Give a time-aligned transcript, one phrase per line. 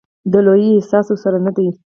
[0.31, 1.69] د لويي احساس ورسره نه وي.